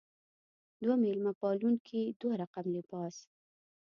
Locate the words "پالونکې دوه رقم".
1.41-2.65